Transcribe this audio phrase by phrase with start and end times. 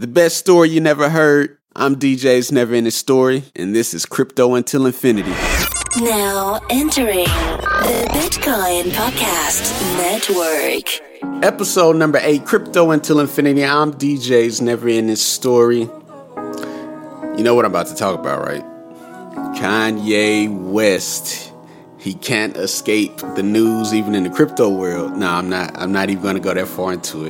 [0.00, 1.58] The best story you never heard.
[1.76, 5.32] I'm DJ's Never Ending Story, and this is Crypto Until Infinity.
[6.00, 9.68] Now entering the Bitcoin Podcast
[9.98, 11.44] Network.
[11.44, 13.62] Episode number eight, Crypto Until Infinity.
[13.62, 15.80] I'm DJ's Never Ending Story.
[15.80, 18.64] You know what I'm about to talk about, right?
[19.54, 21.52] Kanye West.
[21.98, 25.18] He can't escape the news even in the crypto world.
[25.18, 27.26] No, I'm not I'm not even gonna go that far into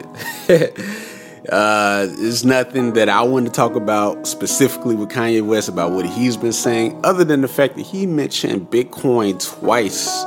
[0.48, 1.16] it.
[1.51, 6.07] uh there's nothing that I want to talk about specifically with Kanye West about what
[6.07, 10.25] he's been saying, other than the fact that he mentioned Bitcoin twice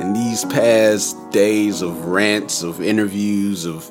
[0.00, 3.90] in these past days of rants, of interviews, of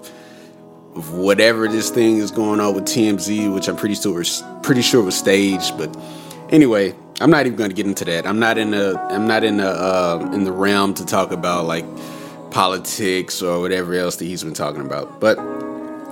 [0.95, 4.23] of whatever this thing is going on with TMZ, which I'm pretty sure
[4.63, 5.77] pretty sure was staged.
[5.77, 5.95] But
[6.49, 8.25] anyway, I'm not even going to get into that.
[8.25, 11.65] I'm not in the I'm not in the uh, in the realm to talk about
[11.65, 11.85] like
[12.51, 15.19] politics or whatever else that he's been talking about.
[15.19, 15.37] But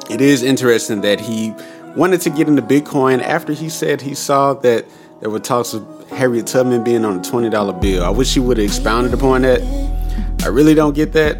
[0.09, 1.53] it is interesting that he
[1.95, 4.85] wanted to get into Bitcoin after he said he saw that
[5.21, 8.03] there were talks of Harriet Tubman being on a twenty dollar bill.
[8.03, 9.61] I wish he would have expounded upon that.
[10.43, 11.37] I really don't get that.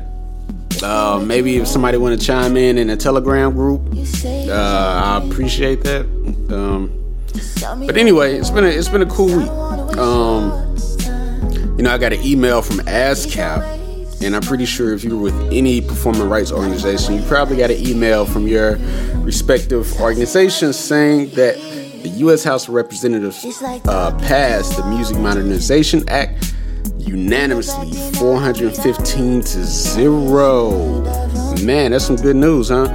[0.83, 3.81] Uh, maybe if somebody want to chime in in a Telegram group,
[4.25, 6.01] uh, I appreciate that.
[6.51, 6.91] Um,
[7.85, 9.49] but anyway, it's been a, it's been a cool week.
[9.97, 10.75] Um,
[11.77, 13.74] you know, I got an email from ASCAP,
[14.21, 17.85] and I'm pretty sure if you're with any performing rights organization, you probably got an
[17.85, 18.77] email from your
[19.17, 21.55] respective organizations saying that
[22.03, 22.43] the U.S.
[22.43, 26.53] House of Representatives uh, passed the Music Modernization Act
[26.97, 31.01] unanimously 415 to 0
[31.63, 32.85] man that's some good news huh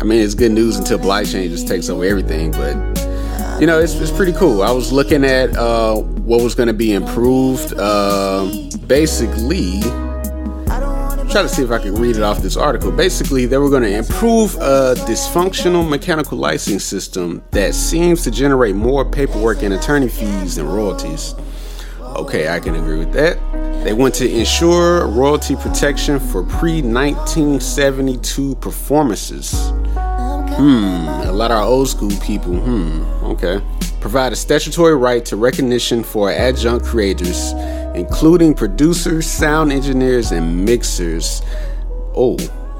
[0.00, 2.74] i mean it's good news until blockchain just takes over everything but
[3.60, 4.62] you know, it's, it's pretty cool.
[4.62, 7.74] I was looking at uh, what was going to be improved.
[7.76, 8.50] Uh,
[8.86, 9.80] basically,
[11.30, 12.90] try to see if I can read it off this article.
[12.90, 18.74] Basically, they were going to improve a dysfunctional mechanical licensing system that seems to generate
[18.74, 21.36] more paperwork and attorney fees than royalties.
[22.00, 23.38] Okay, I can agree with that.
[23.84, 29.52] They want to ensure royalty protection for pre 1972 performances.
[29.54, 32.56] Hmm, a lot of our old school people.
[32.56, 33.62] Hmm, okay.
[34.00, 37.52] Provide a statutory right to recognition for adjunct creators,
[37.94, 41.42] including producers, sound engineers, and mixers.
[42.14, 42.36] Oh,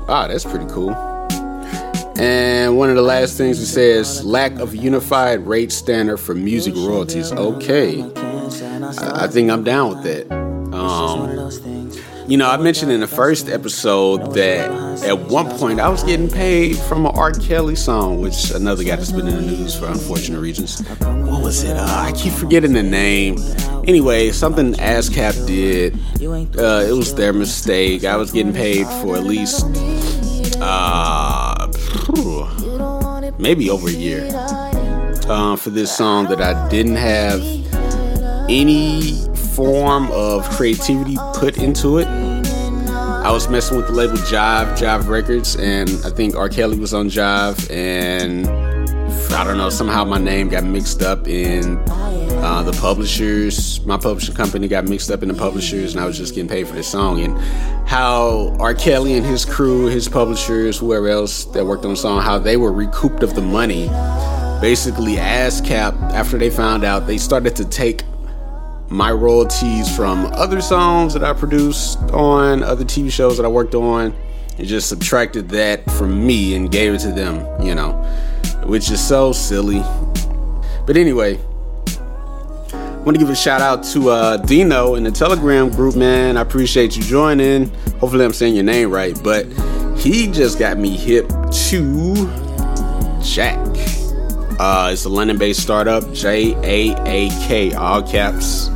[0.08, 0.94] ah, that's pretty cool.
[2.18, 6.74] And one of the last things it says lack of unified rate standard for music
[6.74, 7.32] royalties.
[7.32, 10.30] Okay, I, I think I'm down with that.
[10.74, 11.90] Um,
[12.30, 14.70] you know, I mentioned in the first episode that
[15.02, 17.32] at one point I was getting paid from an R.
[17.32, 20.86] Kelly song, which another guy that's been in the news for unfortunate reasons.
[21.00, 21.76] What was it?
[21.76, 23.36] Uh, I keep forgetting the name.
[23.88, 25.94] Anyway, something ASCAP did.
[26.56, 28.04] Uh, it was their mistake.
[28.04, 29.66] I was getting paid for at least
[30.60, 31.66] uh,
[33.40, 37.40] maybe over a year uh, for this song that I didn't have
[38.48, 39.26] any
[39.60, 42.19] form of creativity put into it.
[43.30, 46.48] I was messing with the label Jive, Jive Records, and I think R.
[46.48, 48.44] Kelly was on Jive, and
[49.32, 53.86] I don't know, somehow my name got mixed up in uh, the publishers.
[53.86, 56.66] My publishing company got mixed up in the publishers, and I was just getting paid
[56.66, 57.20] for this song.
[57.20, 57.38] And
[57.88, 58.74] how R.
[58.74, 62.56] Kelly and his crew, his publishers, whoever else that worked on the song, how they
[62.56, 63.86] were recouped of the money.
[64.60, 68.02] Basically, ASCAP, after they found out, they started to take
[68.90, 73.76] my royalties from other songs that I produced on other TV shows that I worked
[73.76, 74.12] on
[74.58, 77.92] and just subtracted that from me and gave it to them, you know,
[78.64, 79.80] which is so silly.
[80.86, 81.38] But anyway,
[82.72, 86.36] I want to give a shout out to uh, Dino in the Telegram group, man.
[86.36, 87.68] I appreciate you joining.
[88.00, 89.46] Hopefully, I'm saying your name right, but
[89.96, 92.14] he just got me hip to
[93.22, 93.70] JAAK.
[94.58, 98.68] Uh, it's a London based startup, J A A K, all caps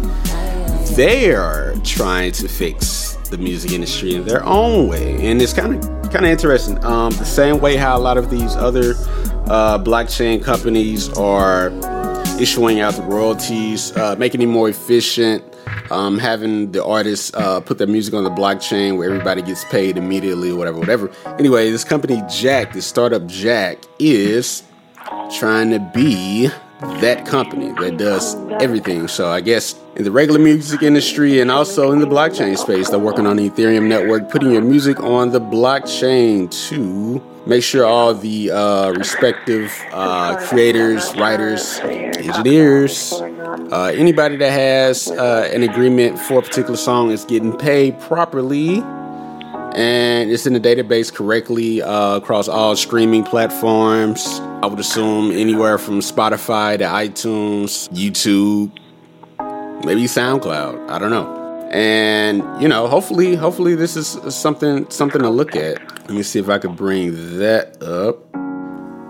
[0.91, 6.13] they're trying to fix the music industry in their own way, and it's kind of
[6.13, 6.83] kind of interesting.
[6.85, 8.95] Um, the same way how a lot of these other
[9.47, 11.71] uh, blockchain companies are
[12.41, 15.43] issuing out the royalties, uh, making it more efficient,
[15.91, 19.97] um, having the artists uh, put their music on the blockchain where everybody gets paid
[19.97, 21.11] immediately or whatever, whatever.
[21.39, 24.63] Anyway, this company JAAK, this startup JAAK, is
[25.39, 26.49] trying to be
[27.01, 29.09] that company that does everything.
[29.09, 32.99] So I guess in the regular music industry and also in the blockchain space, they're
[32.99, 38.15] working on the Ethereum network, putting your music on the blockchain to make sure all
[38.15, 46.39] the uh, respective uh, creators, writers, engineers, uh, anybody that has uh, an agreement for
[46.39, 48.83] a particular song is getting paid properly
[49.75, 54.41] and it's in the database correctly uh, across all streaming platforms.
[54.63, 58.73] I would assume anywhere from Spotify to iTunes, YouTube,
[59.85, 60.89] maybe SoundCloud.
[60.89, 61.43] I don't know.
[61.73, 65.83] And you know, hopefully, hopefully this is something something to look at.
[66.03, 68.21] Let me see if I could bring that up.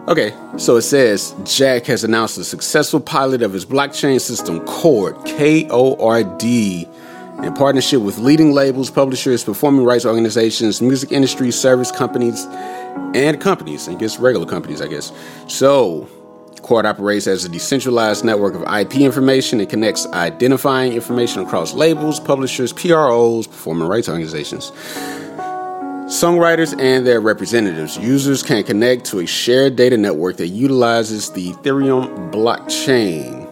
[0.06, 5.24] Okay, so it says JAAK has announced a successful pilot of his blockchain system, Kord,
[5.24, 6.86] K O R D,
[7.44, 12.46] in partnership with leading labels, publishers, performing rights organizations, music industry, service companies,
[13.14, 13.88] and companies.
[13.88, 15.12] I guess regular companies, I guess.
[15.46, 16.08] So,
[16.62, 19.60] Kord operates as a decentralized network of IP information.
[19.60, 24.72] It connects identifying information across labels, publishers, PROs, performing rights organizations
[26.04, 27.96] songwriters and their representatives.
[27.96, 33.50] Users can connect to a shared data network that utilizes the Ethereum blockchain.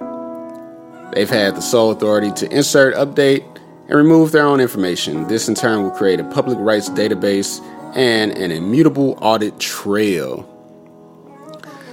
[1.15, 3.52] They've had the sole authority to insert, update,
[3.89, 5.27] and remove their own information.
[5.29, 7.61] This in turn will create a public rights database
[7.95, 10.49] and an immutable audit trail.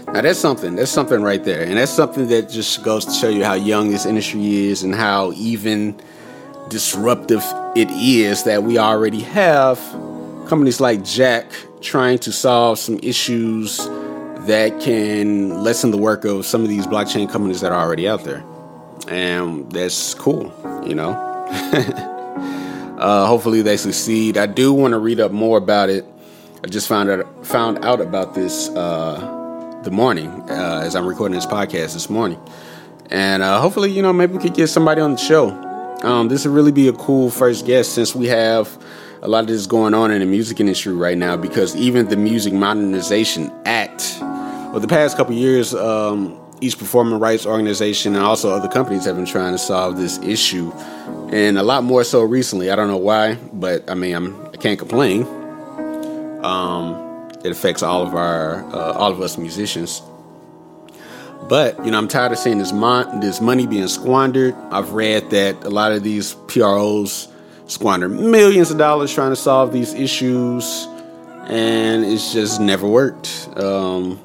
[0.07, 0.75] Now that's something.
[0.75, 1.63] That's something right there.
[1.63, 4.95] And that's something that just goes to show you how young this industry is and
[4.95, 6.00] how even
[6.69, 7.44] disruptive
[7.75, 9.77] it is that we already have
[10.47, 13.77] companies like JAAK trying to solve some issues
[14.47, 18.24] that can lessen the work of some of these blockchain companies that are already out
[18.24, 18.44] there.
[19.07, 20.51] And that's cool,
[20.85, 21.29] you know.
[23.00, 24.38] uh, hopefully they succeed.
[24.38, 26.06] I do want to read up more about it.
[26.63, 31.36] I just found out found out about this uh, the morning uh, as I'm recording
[31.36, 32.40] this podcast this morning,
[33.10, 35.50] and uh, hopefully you know maybe we could get somebody on the show.
[36.04, 38.78] Um, this would really be a cool first guest since we have
[39.22, 42.16] a lot of this going on in the music industry right now because even the
[42.16, 44.18] Music Modernization Act,
[44.69, 49.15] over the past couple years, um, each performing rights organization and also other companies have
[49.15, 50.71] been trying to solve this issue,
[51.31, 52.71] and a lot more so recently.
[52.71, 55.23] I don't know why, but I mean, I'm, I can't complain.
[56.44, 60.01] Um, it affects all of our, uh, all of us musicians.
[61.47, 64.53] But you know, I'm tired of seeing this mon- this money being squandered.
[64.71, 67.27] I've read that a lot of these PROs
[67.67, 70.88] squander millions of dollars trying to solve these issues,
[71.47, 73.50] and it's just never worked.
[73.56, 74.19] Um,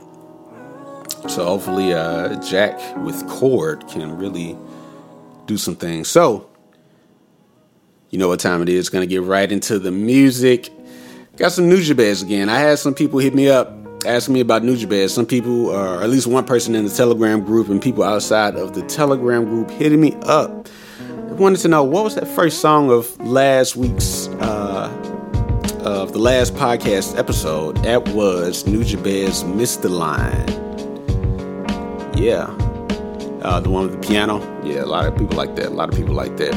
[1.29, 4.57] so hopefully, uh, JAAK with Kord can really
[5.47, 6.09] do some things.
[6.09, 6.49] So,
[8.11, 8.89] you know what time it is.
[8.89, 10.71] Gonna get right into the music.
[11.37, 12.49] Got some Nujabes again.
[12.49, 13.73] I had some people hit me up
[14.07, 15.11] asking me about Nujabes.
[15.11, 18.75] Some people, or at least one person in the Telegram group, and people outside of
[18.75, 20.69] the Telegram group hitting me up
[21.39, 24.89] wanted to know what was that first song of last week's uh,
[25.85, 27.77] of the last podcast episode.
[27.79, 29.91] That was Nujabes Mr.
[29.91, 30.74] Line.
[32.17, 32.45] Yeah.
[33.43, 34.41] Uh, the one with the piano.
[34.65, 35.67] Yeah, a lot of people like that.
[35.67, 36.55] A lot of people like that.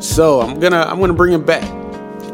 [0.00, 1.64] So I'm gonna I'm gonna bring him back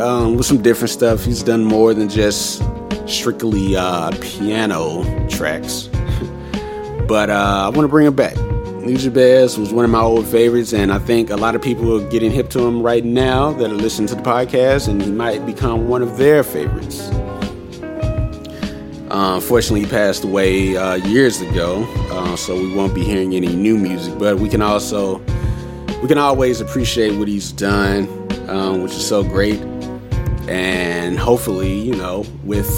[0.01, 1.25] um, with some different stuff.
[1.25, 2.63] He's done more than just
[3.07, 5.89] strictly uh, piano tracks.
[7.07, 8.35] but uh, I want to bring him back.
[8.35, 12.09] Nujabes was one of my old favorites, and I think a lot of people are
[12.09, 15.45] getting hip to him right now that are listening to the podcast, and he might
[15.45, 17.11] become one of their favorites.
[19.11, 23.49] Uh, unfortunately, he passed away uh, years ago, uh, so we won't be hearing any
[23.49, 24.19] new music.
[24.19, 25.19] But we can also,
[26.03, 28.07] we can always appreciate what he's done,
[28.51, 29.61] um, which is so great.
[30.47, 32.69] And hopefully, you know, with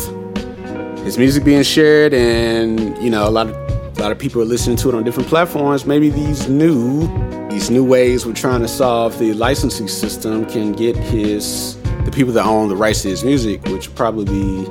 [1.04, 4.46] his music being shared, and you know, a lot of a lot of people are
[4.46, 5.84] listening to it on different platforms.
[5.84, 7.08] Maybe these new
[7.48, 12.32] these new ways we're trying to solve the licensing system can get his the people
[12.34, 14.64] that own the rights to his music, which probably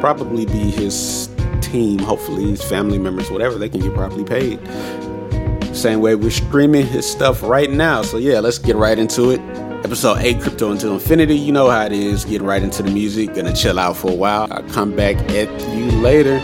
[0.00, 1.28] probably be his
[1.60, 4.58] team, hopefully his family members, whatever, they can get properly paid.
[5.74, 8.02] Same way we're streaming his stuff right now.
[8.02, 9.40] So yeah, let's get right into it.
[9.84, 11.36] Episode 8, Crypto Until Infinity.
[11.36, 12.24] You know how it is.
[12.24, 13.34] Getting right into the music.
[13.34, 14.46] Gonna chill out for a while.
[14.50, 16.38] I'll come back at you later.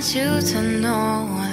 [0.00, 1.49] Want you to know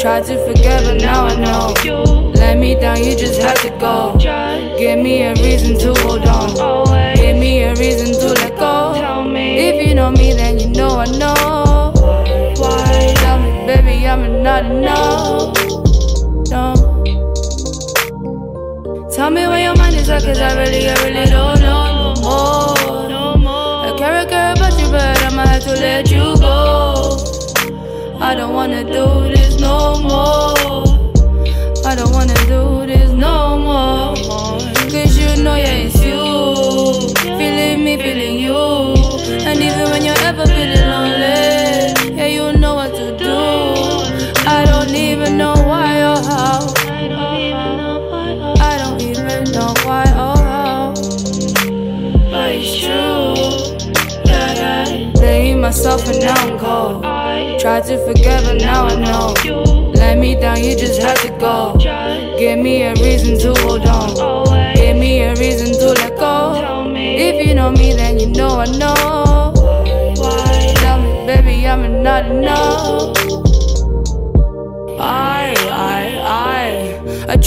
[0.00, 2.32] tried to forget, but now I know.
[2.34, 4.16] Let me down, you just had to go.
[4.78, 7.14] Give me a reason to hold on.
[7.16, 8.94] Give me a reason to let go.
[9.36, 11.92] If you know me, then you know I know.
[12.56, 13.12] Why?
[13.16, 15.54] Tell me, baby, I'm not enough.
[16.48, 16.74] No.
[19.12, 22.22] Tell me where your mind is at, cause I really, I really don't know no
[22.22, 23.08] more.
[23.10, 23.84] No more.
[23.84, 27.18] I care, care about you, but I'ma have to let you go.
[28.18, 29.39] I don't wanna do this.
[30.22, 30.59] Oh.
[55.70, 57.02] Myself and now I'm cold.
[57.60, 59.92] Tried to forget, but now I know.
[59.92, 61.76] Let me down, you just had to go.
[62.36, 64.74] Give me a reason to hold on.
[64.74, 66.92] Give me a reason to let go.
[66.96, 69.52] If you know me, then you know I know.
[70.82, 73.49] Tell me, baby, I'm not enough.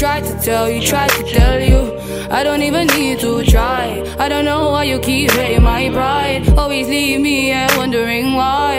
[0.04, 1.98] Tried to tell you, tried to tell you.
[2.30, 4.04] I don't even need to try.
[4.20, 6.50] I don't know why you keep hurting my pride.
[6.58, 8.74] Always leave me here wondering why.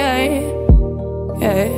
[1.41, 1.73] Yeah.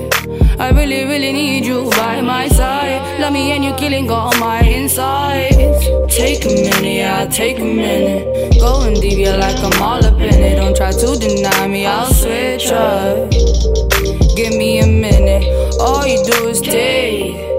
[0.58, 3.20] I really, really need you by my side.
[3.20, 5.78] Love me and you're killing all my insides.
[6.12, 8.58] Take a minute, yeah, take a minute.
[8.58, 10.56] Going deep, yeah, like I'm all up in it.
[10.56, 13.30] Don't try to deny me, I'll switch up.
[14.34, 15.44] Give me a minute.
[15.78, 17.55] All you do is take.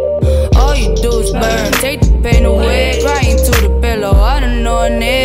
[0.86, 1.72] Burn.
[1.82, 3.00] Take the pain away.
[3.02, 4.12] Crying to the pillow.
[4.12, 5.17] I don't know her name,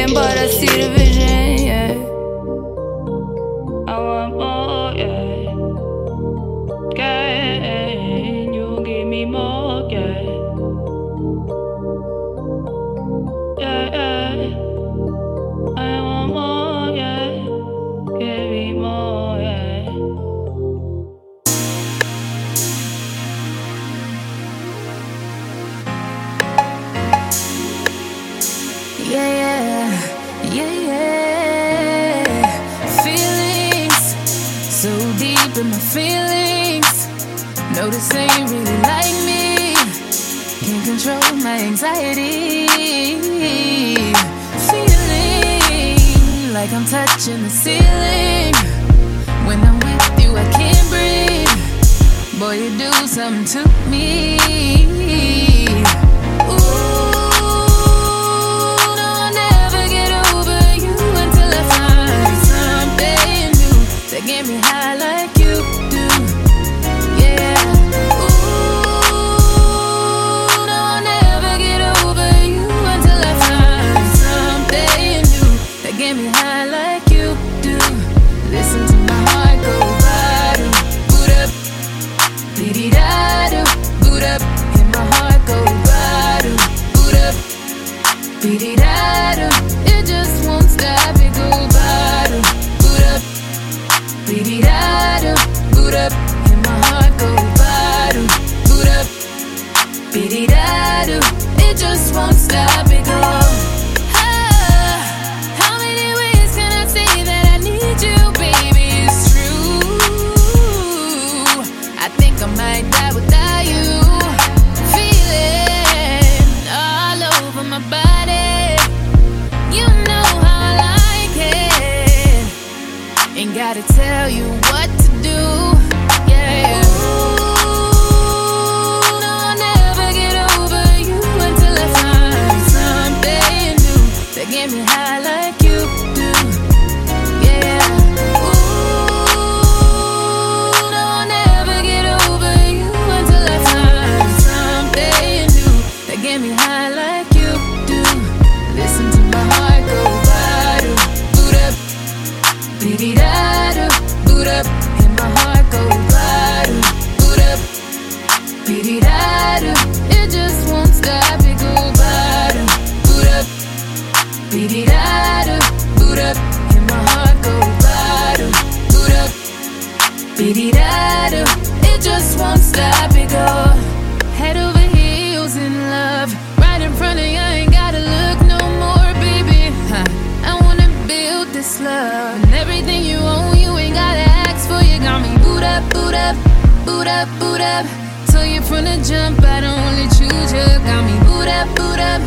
[186.85, 187.87] boot up, boot up.
[188.31, 190.66] Told you from the jump, I don't only choose you.
[190.87, 192.21] Got me boot up, boot up,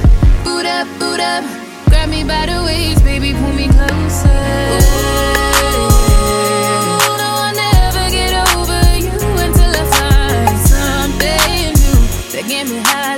[0.44, 1.44] boot up, boot up.
[1.90, 4.28] Grab me by the waist, baby, pull me closer.
[4.28, 5.12] Ooh,
[7.22, 12.00] no, I'll never get over you until I find something new
[12.34, 13.15] that get me high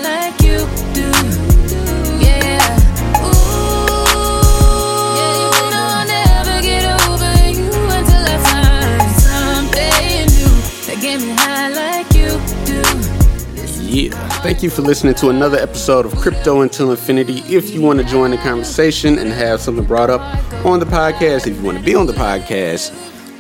[14.48, 17.40] Thank you for listening to another episode of Crypto Until Infinity.
[17.54, 20.22] If you want to join the conversation and have something brought up
[20.66, 22.94] on the podcast, if you want to be on the podcast,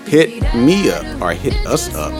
[0.05, 2.11] hit me up or hit us up.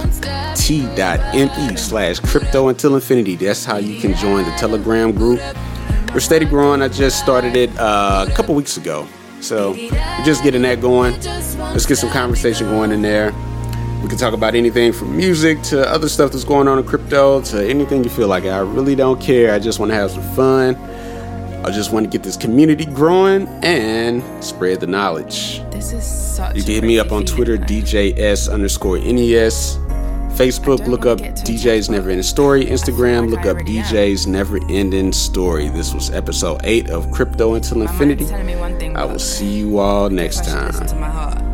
[0.56, 3.36] T.me slash crypto until infinity.
[3.36, 5.42] That's how you can join the Telegram group.
[6.14, 6.82] We're steady growing.
[6.82, 9.06] I just started it uh, a couple weeks ago.
[9.42, 11.14] So we're just getting that going.
[11.60, 13.34] Let's get some conversation going in there.
[14.02, 17.42] We can talk about anything from music to other stuff that's going on in crypto
[17.42, 18.46] to anything you feel like.
[18.46, 19.54] I really don't care.
[19.54, 20.76] I just want to have some fun.
[21.66, 25.62] I just want to get this community growing and spread the knowledge.
[25.72, 29.78] This is such You can hit me up on Twitter, DJS underscore NES.
[30.38, 32.66] Facebook, look up DJ's Never Ending Story.
[32.66, 35.70] Instagram, look up DJ's Never Ending Story.
[35.70, 38.32] This was episode 8 of Crypto Until Infinity.
[38.94, 40.74] I will see you all next time.
[40.88, 41.47] To my heart.